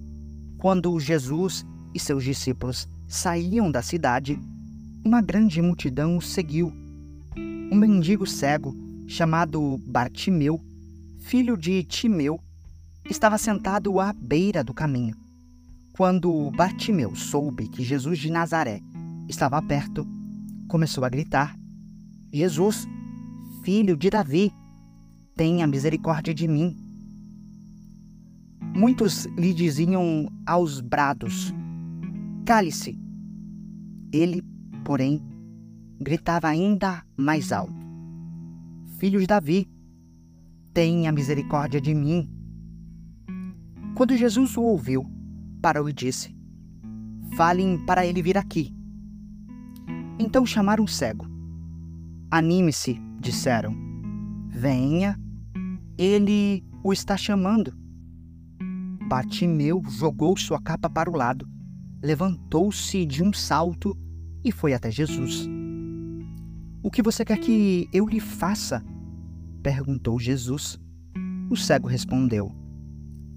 Quando 0.57 0.99
Jesus 0.99 1.65
e 1.93 1.99
seus 1.99 2.23
discípulos 2.23 2.87
saíam 3.07 3.69
da 3.69 3.81
cidade, 3.81 4.39
uma 5.05 5.21
grande 5.21 5.61
multidão 5.61 6.17
o 6.17 6.21
seguiu. 6.21 6.73
Um 7.71 7.75
mendigo 7.75 8.25
cego, 8.25 8.75
chamado 9.07 9.77
Bartimeu, 9.85 10.59
filho 11.19 11.57
de 11.57 11.83
Timeu, 11.83 12.39
estava 13.09 13.37
sentado 13.37 13.99
à 13.99 14.13
beira 14.13 14.63
do 14.63 14.73
caminho. 14.73 15.22
Quando 15.95 16.49
Bartimeu 16.49 17.15
soube 17.15 17.67
que 17.67 17.83
Jesus 17.83 18.17
de 18.17 18.31
Nazaré 18.31 18.81
estava 19.29 19.61
perto, 19.61 20.07
começou 20.67 21.05
a 21.05 21.09
gritar: 21.09 21.55
Jesus, 22.33 22.87
filho 23.63 23.95
de 23.95 24.09
Davi, 24.09 24.51
tenha 25.35 25.67
misericórdia 25.67 26.33
de 26.33 26.47
mim. 26.47 26.75
Muitos 28.75 29.25
lhe 29.37 29.53
diziam 29.53 30.27
aos 30.47 30.81
brados: 30.81 31.53
Cale-se. 32.43 32.97
Ele, 34.11 34.43
porém, 34.83 35.21
gritava 36.01 36.47
ainda 36.47 37.05
mais 37.15 37.51
alto: 37.51 37.85
Filho 38.97 39.19
de 39.19 39.27
Davi, 39.27 39.69
tenha 40.73 41.11
misericórdia 41.11 41.79
de 41.79 41.93
mim. 41.93 42.27
Quando 43.93 44.17
Jesus 44.17 44.57
o 44.57 44.63
ouviu, 44.63 45.12
parou 45.63 45.87
e 45.87 45.93
disse: 45.93 46.35
Falem 47.37 47.77
para 47.85 48.05
ele 48.05 48.21
vir 48.21 48.37
aqui. 48.37 48.75
Então 50.19 50.45
chamaram 50.45 50.83
o 50.83 50.87
cego. 50.87 51.25
Anime-se, 52.29 52.99
disseram. 53.21 53.73
Venha, 54.49 55.17
ele 55.97 56.61
o 56.83 56.91
está 56.91 57.15
chamando. 57.15 57.73
Bartimeu 59.07 59.81
jogou 59.87 60.35
sua 60.37 60.61
capa 60.61 60.89
para 60.89 61.09
o 61.09 61.15
lado, 61.15 61.47
levantou-se 62.03 63.05
de 63.05 63.23
um 63.23 63.31
salto 63.31 63.97
e 64.43 64.51
foi 64.51 64.73
até 64.73 64.91
Jesus. 64.91 65.47
O 66.83 66.91
que 66.91 67.01
você 67.01 67.23
quer 67.23 67.37
que 67.37 67.87
eu 67.93 68.05
lhe 68.05 68.19
faça? 68.19 68.83
perguntou 69.61 70.19
Jesus. 70.19 70.77
O 71.49 71.55
cego 71.55 71.87
respondeu: 71.87 72.51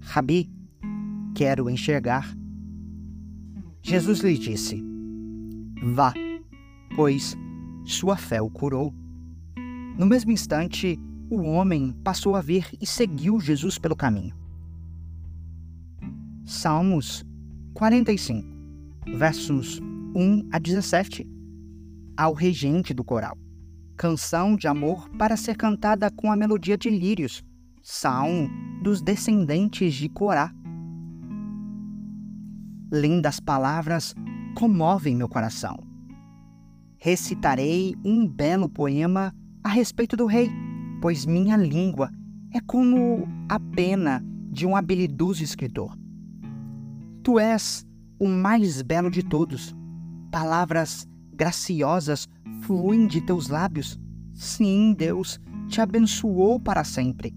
Rabi, 0.01 0.56
quero 1.37 1.69
enxergar. 1.69 2.35
Jesus 3.83 4.21
lhe 4.21 4.35
disse: 4.35 4.83
Vá, 5.83 6.11
pois 6.95 7.37
sua 7.85 8.17
fé 8.17 8.41
o 8.41 8.49
curou. 8.49 8.91
No 9.99 10.07
mesmo 10.07 10.31
instante, 10.31 10.99
o 11.29 11.43
homem 11.43 11.93
passou 12.03 12.35
a 12.35 12.41
ver 12.41 12.67
e 12.81 12.87
seguiu 12.87 13.39
Jesus 13.39 13.77
pelo 13.77 13.95
caminho. 13.95 14.35
Salmos 16.43 17.23
45, 17.75 18.47
versos 19.15 19.79
1 20.15 20.49
a 20.51 20.57
17. 20.57 21.23
Ao 22.17 22.33
regente 22.33 22.95
do 22.95 23.03
coral. 23.03 23.37
Canção 23.95 24.55
de 24.55 24.67
amor 24.67 25.07
para 25.19 25.37
ser 25.37 25.55
cantada 25.55 26.09
com 26.09 26.31
a 26.31 26.35
melodia 26.35 26.75
de 26.75 26.89
lírios. 26.89 27.43
Salmo 27.83 28.49
dos 28.81 29.03
descendentes 29.03 29.93
de 29.93 30.09
Corá. 30.09 30.51
Lindas 32.91 33.39
palavras 33.39 34.15
comovem 34.55 35.15
meu 35.15 35.27
coração. 35.27 35.77
Recitarei 36.97 37.95
um 38.03 38.25
belo 38.25 38.69
poema 38.69 39.35
a 39.61 39.69
respeito 39.69 40.15
do 40.15 40.25
rei, 40.25 40.49
pois 41.01 41.25
minha 41.25 41.57
língua 41.57 42.09
é 42.53 42.61
como 42.61 43.27
a 43.49 43.59
pena 43.59 44.23
de 44.49 44.65
um 44.65 44.75
habilidoso 44.75 45.43
escritor. 45.43 45.97
Tu 47.23 47.37
és 47.37 47.85
o 48.17 48.27
mais 48.27 48.81
belo 48.81 49.11
de 49.11 49.21
todos. 49.21 49.75
Palavras 50.31 51.05
graciosas 51.33 52.27
fluem 52.61 53.05
de 53.05 53.19
teus 53.19 53.49
lábios. 53.49 53.99
Sim, 54.33 54.95
Deus 54.97 55.39
te 55.67 55.81
abençoou 55.81 56.57
para 56.57 56.85
sempre. 56.85 57.35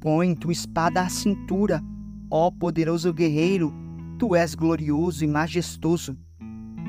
Põe 0.00 0.34
tua 0.36 0.52
espada 0.52 1.02
à 1.02 1.08
cintura, 1.08 1.82
ó 2.30 2.52
poderoso 2.52 3.12
guerreiro, 3.12 3.74
tu 4.20 4.36
és 4.36 4.54
glorioso 4.54 5.24
e 5.24 5.26
majestoso. 5.26 6.14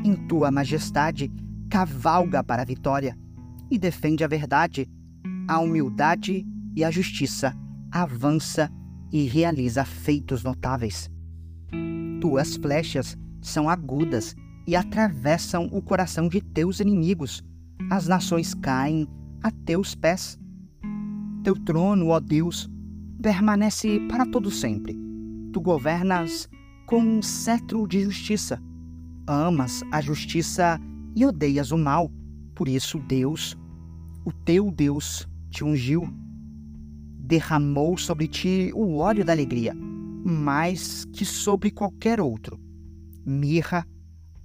Em 0.03 0.15
tua 0.27 0.51
majestade, 0.51 1.31
cavalga 1.69 2.43
para 2.43 2.63
a 2.63 2.65
vitória 2.65 3.17
e 3.71 3.79
defende 3.79 4.21
a 4.21 4.27
verdade, 4.27 4.85
a 5.47 5.57
humildade 5.59 6.45
e 6.75 6.83
a 6.83 6.91
justiça, 6.91 7.55
avança 7.89 8.69
e 9.13 9.23
realiza 9.23 9.85
feitos 9.85 10.43
notáveis. 10.43 11.09
Tuas 12.19 12.57
flechas 12.57 13.17
são 13.41 13.69
agudas 13.69 14.35
e 14.67 14.75
atravessam 14.75 15.69
o 15.71 15.81
coração 15.81 16.27
de 16.27 16.41
teus 16.41 16.81
inimigos. 16.81 17.41
As 17.89 18.09
nações 18.09 18.53
caem 18.53 19.07
a 19.41 19.49
teus 19.49 19.95
pés. 19.95 20.37
Teu 21.45 21.55
trono, 21.55 22.09
ó 22.09 22.19
Deus, 22.19 22.69
permanece 23.21 24.01
para 24.09 24.25
todo 24.25 24.51
sempre. 24.51 24.99
Tu 25.53 25.61
governas 25.61 26.49
com 26.91 26.99
um 26.99 27.21
cetro 27.21 27.87
de 27.87 28.03
justiça. 28.03 28.61
Amas 29.25 29.81
a 29.93 30.01
justiça 30.01 30.77
e 31.15 31.25
odeias 31.25 31.71
o 31.71 31.77
mal. 31.77 32.11
Por 32.53 32.67
isso, 32.67 32.99
Deus, 32.99 33.55
o 34.25 34.33
teu 34.33 34.69
Deus, 34.69 35.25
te 35.49 35.63
ungiu. 35.63 36.03
Derramou 37.17 37.97
sobre 37.97 38.27
ti 38.27 38.73
o 38.75 38.97
óleo 38.97 39.23
da 39.23 39.31
alegria 39.31 39.73
mais 40.25 41.05
que 41.05 41.23
sobre 41.23 41.71
qualquer 41.71 42.19
outro. 42.19 42.59
Mirra, 43.25 43.87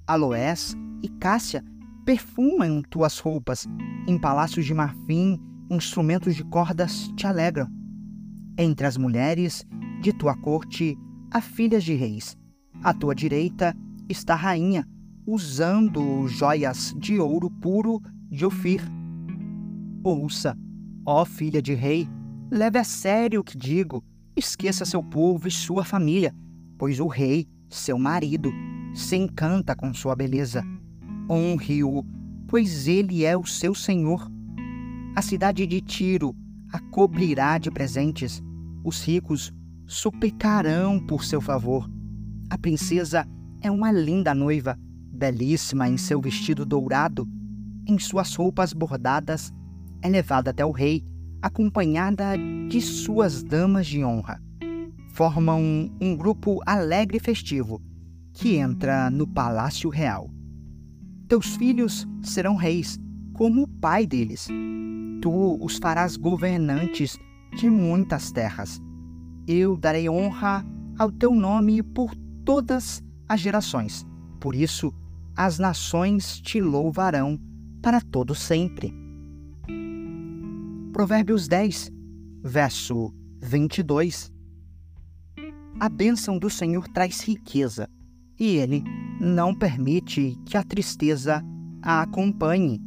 aloés 0.07 0.77
e 1.03 1.09
cássia 1.09 1.65
perfumam 2.05 2.81
tuas 2.89 3.19
roupas, 3.19 3.67
em 4.07 4.17
palácios 4.17 4.65
de 4.65 4.73
marfim, 4.73 5.37
instrumentos 5.69 6.37
de 6.37 6.45
cordas 6.45 7.09
te 7.17 7.27
alegram. 7.27 7.69
Entre 8.57 8.87
as 8.87 8.97
mulheres 8.97 9.67
de 10.01 10.13
tua 10.13 10.37
corte 10.37 10.97
há 11.37 11.41
filhas 11.43 11.85
de 11.85 11.95
reis. 11.95 12.35
À 12.83 12.95
tua 12.95 13.15
direita 13.15 13.77
está 14.09 14.33
a 14.33 14.39
rainha, 14.39 14.89
usando 15.27 16.27
joias 16.27 16.95
de 16.97 17.19
ouro 17.21 17.51
puro 17.51 18.01
de 18.31 18.47
Ofir. 18.47 18.81
Ouça, 20.03 20.57
ó 21.05 21.27
filha 21.27 21.61
de 21.61 21.75
rei, 21.75 22.09
leve 22.51 22.79
a 22.79 22.85
sério 22.85 23.41
o 23.41 23.45
que 23.45 23.59
digo, 23.59 24.03
esqueça 24.35 24.87
seu 24.87 25.03
povo 25.03 25.47
e 25.47 25.51
sua 25.51 25.85
família, 25.85 26.35
pois 26.79 27.01
o 27.01 27.07
rei, 27.07 27.47
seu 27.69 27.99
marido, 27.99 28.51
se 28.95 29.17
encanta 29.17 29.77
com 29.77 29.93
sua 29.93 30.17
beleza. 30.17 30.65
Honre-o, 31.31 32.03
pois 32.49 32.89
ele 32.89 33.27
é 33.27 33.37
o 33.37 33.45
seu 33.45 33.75
senhor. 33.75 34.27
A 35.15 35.21
cidade 35.21 35.67
de 35.67 35.83
Tiro 35.83 36.35
a 36.73 36.79
cobrirá 36.79 37.59
de 37.59 37.71
presentes, 37.71 38.43
os 38.83 39.05
ricos 39.05 39.53
suplicarão 39.87 40.99
por 40.99 41.25
seu 41.25 41.41
favor. 41.41 41.89
A 42.51 42.59
princesa 42.59 43.27
é 43.61 43.71
uma 43.71 43.93
linda 43.93 44.35
noiva, 44.35 44.79
belíssima 45.13 45.89
em 45.89 45.97
seu 45.97 46.21
vestido 46.21 46.67
dourado, 46.67 47.29
em 47.87 47.99
suas 47.99 48.35
roupas 48.35 48.73
bordadas, 48.73 49.53
é 50.03 50.09
levada 50.09 50.51
até 50.51 50.65
o 50.65 50.73
rei, 50.73 51.05
acompanhada 51.41 52.37
de 52.69 52.81
suas 52.81 53.43
damas 53.43 53.87
de 53.87 54.05
honra. 54.05 54.43
Formam 55.15 55.91
um, 56.01 56.17
grupo 56.17 56.61
alegre 56.67 57.17
e 57.19 57.21
festivo 57.21 57.81
que 58.33 58.57
entra 58.57 59.11
no 59.11 59.27
palácio 59.27 59.89
real. 59.89 60.31
Teus 61.29 61.57
filhos 61.57 62.07
serão 62.23 62.55
reis, 62.55 62.99
como 63.33 63.63
o 63.63 63.69
pai 63.69 64.07
deles. 64.07 64.49
Tu 65.23 65.59
os 65.65 65.79
farás 65.79 66.17
governantes 66.17 67.19
de 67.57 67.71
muitas 67.71 68.31
terras. 68.31 68.81
Eu 69.47 69.77
darei 69.77 70.09
honra 70.09 70.65
ao 70.99 71.11
teu 71.11 71.35
nome 71.35 71.83
por 71.83 72.15
todas 72.45 73.03
as 73.29 73.41
gerações. 73.41 74.07
Por 74.41 74.55
isso, 74.55 74.93
as 75.37 75.59
nações 75.59 76.41
te 76.41 76.61
louvarão 76.61 77.39
para 77.83 78.01
todo 78.01 78.35
sempre. 78.35 78.93
Provérbios 80.93 81.47
10, 81.47 81.93
verso 82.43 83.15
22. 83.41 84.33
A 85.79 85.89
bênção 85.89 86.39
do 86.39 86.49
Senhor 86.49 86.89
traz 86.89 87.21
riqueza, 87.21 87.89
e 88.41 88.57
ele 88.57 88.83
não 89.21 89.55
permite 89.55 90.39
que 90.47 90.57
a 90.57 90.63
tristeza 90.63 91.45
a 91.83 92.03
acompanhe. 92.03 92.81